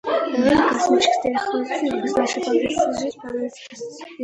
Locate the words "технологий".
1.21-1.91